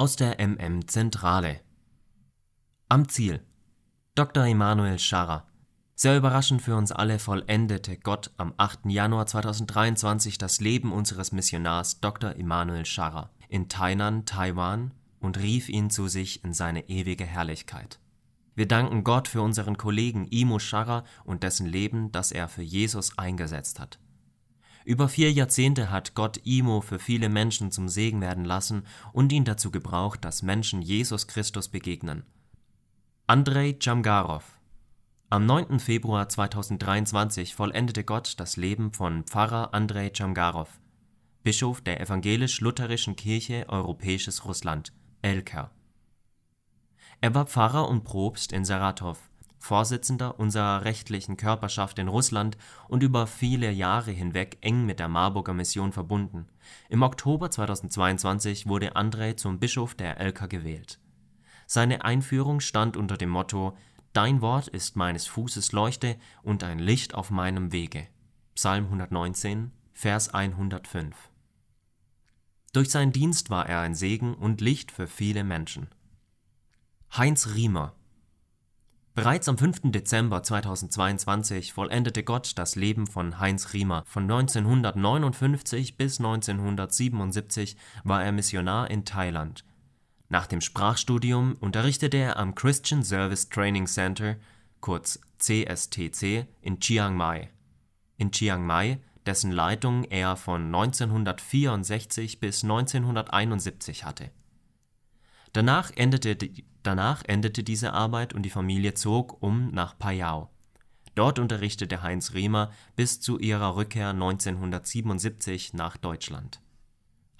[0.00, 1.60] aus der MM Zentrale.
[2.88, 3.44] Am Ziel
[4.14, 4.46] Dr.
[4.46, 5.46] Emanuel Scharrer.
[5.94, 8.86] Sehr überraschend für uns alle vollendete Gott am 8.
[8.86, 12.34] Januar 2023 das Leben unseres Missionars Dr.
[12.34, 18.00] Emanuel Scharrer in Tainan, Taiwan und rief ihn zu sich in seine ewige Herrlichkeit.
[18.54, 23.18] Wir danken Gott für unseren Kollegen Imo Scharrer und dessen Leben, das er für Jesus
[23.18, 23.98] eingesetzt hat.
[24.90, 28.82] Über vier Jahrzehnte hat Gott Imo für viele Menschen zum Segen werden lassen
[29.12, 32.24] und ihn dazu gebraucht, dass Menschen Jesus Christus begegnen.
[33.28, 34.58] Andrei Jamgarov
[35.28, 35.78] Am 9.
[35.78, 40.80] Februar 2023 vollendete Gott das Leben von Pfarrer Andrei Jamgarov,
[41.44, 45.70] Bischof der Evangelisch-Lutherischen Kirche Europäisches Russland, Elker.
[47.20, 49.29] Er war Pfarrer und Propst in Saratow
[49.60, 52.56] Vorsitzender unserer rechtlichen Körperschaft in Russland
[52.88, 56.48] und über viele Jahre hinweg eng mit der Marburger Mission verbunden.
[56.88, 60.98] Im Oktober 2022 wurde Andrei zum Bischof der Elka gewählt.
[61.66, 63.76] Seine Einführung stand unter dem Motto
[64.14, 68.08] Dein Wort ist meines Fußes Leuchte und ein Licht auf meinem Wege.
[68.56, 71.30] Psalm 119, Vers 105.
[72.72, 75.88] Durch seinen Dienst war er ein Segen und Licht für viele Menschen.
[77.16, 77.94] Heinz Riemer
[79.20, 79.92] Bereits am 5.
[79.92, 84.02] Dezember 2022 vollendete Gott das Leben von Heinz Riemer.
[84.06, 89.66] Von 1959 bis 1977 war er Missionar in Thailand.
[90.30, 94.36] Nach dem Sprachstudium unterrichtete er am Christian Service Training Center
[94.80, 97.50] kurz CSTC in Chiang Mai.
[98.16, 104.30] In Chiang Mai, dessen Leitung er von 1964 bis 1971 hatte.
[105.52, 106.36] Danach endete
[106.82, 110.50] Danach endete diese Arbeit und die Familie zog um nach Payau.
[111.14, 116.62] Dort unterrichtete Heinz Riemer bis zu ihrer Rückkehr 1977 nach Deutschland.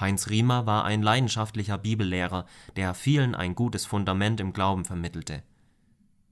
[0.00, 5.42] Heinz Riemer war ein leidenschaftlicher Bibellehrer, der vielen ein gutes Fundament im Glauben vermittelte.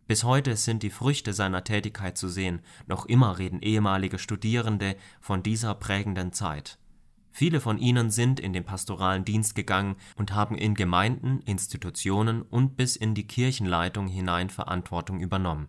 [0.08, 5.42] Bis heute sind die Früchte seiner Tätigkeit zu sehen, noch immer reden ehemalige Studierende von
[5.42, 6.78] dieser prägenden Zeit
[7.39, 12.79] Viele von ihnen sind in den pastoralen Dienst gegangen und haben in Gemeinden, Institutionen und
[12.79, 15.69] bis in die Kirchenleitung hinein Verantwortung übernommen.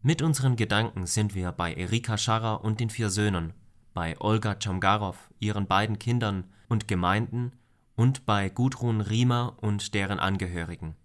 [0.00, 3.52] Mit unseren Gedanken sind wir bei Erika Scharrer und den vier Söhnen,
[3.92, 7.52] bei Olga Chamgarov, ihren beiden Kindern und Gemeinden
[7.94, 10.96] und bei Gudrun Riemer und deren Angehörigen.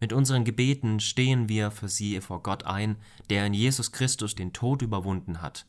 [0.00, 2.96] Mit unseren Gebeten stehen wir für sie vor Gott ein,
[3.30, 5.66] der in Jesus Christus den Tod überwunden hat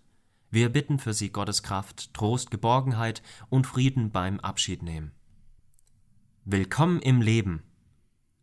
[0.52, 5.12] wir bitten für sie Gottes Kraft, Trost, Geborgenheit und Frieden beim Abschiednehmen.
[6.44, 7.64] Willkommen im Leben.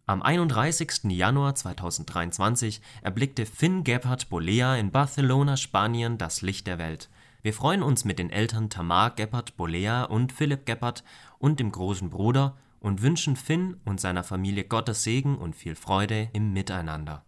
[0.07, 1.11] Am 31.
[1.11, 7.11] Januar 2023 erblickte Finn Gebhardt Bolea in Barcelona, Spanien, das Licht der Welt.
[7.43, 11.03] Wir freuen uns mit den Eltern Tamar Gebhardt Bolea und Philipp Gebhardt
[11.39, 16.29] und dem großen Bruder und wünschen Finn und seiner Familie Gottes Segen und viel Freude
[16.33, 17.25] im Miteinander.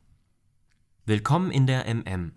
[1.04, 2.32] Willkommen in der MM.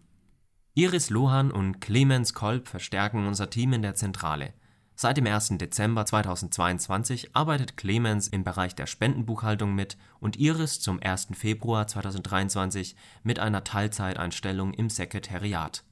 [0.74, 4.54] Iris Lohan und Clemens Kolb verstärken unser Team in der Zentrale.
[4.96, 5.58] Seit dem 1.
[5.58, 11.30] Dezember 2022 arbeitet Clemens im Bereich der Spendenbuchhaltung mit und Iris zum 1.
[11.34, 15.84] Februar 2023 mit einer Teilzeiteinstellung im Sekretariat.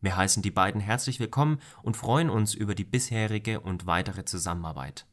[0.00, 5.06] Wir heißen die beiden herzlich willkommen und freuen uns über die bisherige und weitere Zusammenarbeit.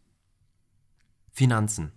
[1.32, 1.92] Finanzen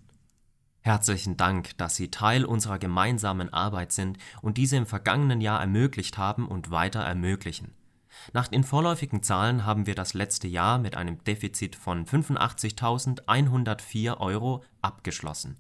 [0.86, 6.18] Herzlichen Dank, dass Sie Teil unserer gemeinsamen Arbeit sind und diese im vergangenen Jahr ermöglicht
[6.18, 7.72] haben und weiter ermöglichen.
[8.34, 14.62] Nach den vorläufigen Zahlen haben wir das letzte Jahr mit einem Defizit von 85.104 Euro
[14.82, 15.56] abgeschlossen.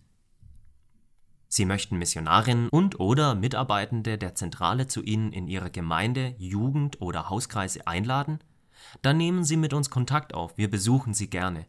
[1.50, 7.86] Sie möchten Missionarinnen und/oder Mitarbeitende der Zentrale zu Ihnen in Ihre Gemeinde, Jugend oder Hauskreise
[7.86, 8.38] einladen?
[9.00, 11.66] Dann nehmen Sie mit uns Kontakt auf, wir besuchen Sie gerne.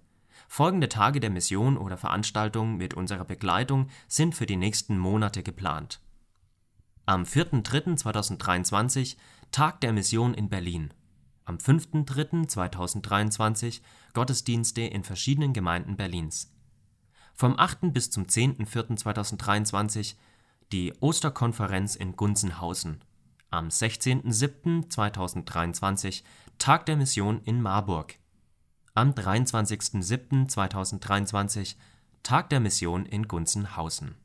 [0.47, 6.01] Folgende Tage der Mission oder Veranstaltungen mit unserer Begleitung sind für die nächsten Monate geplant
[7.09, 9.17] am 4.3.2023
[9.49, 10.93] Tag der Mission in Berlin.
[11.43, 13.81] Am 5.3.2023
[14.13, 16.53] Gottesdienste in verschiedenen Gemeinden Berlins.
[17.33, 17.91] Vom 8.
[17.93, 20.17] bis zum 10.4.2023
[20.71, 23.03] die Osterkonferenz in Gunzenhausen.
[23.49, 26.21] Am 16.07.2023
[26.59, 28.19] Tag der Mission in Marburg.
[28.93, 31.75] Am 23.07.2023
[32.21, 34.15] Tag der Mission in Gunzenhausen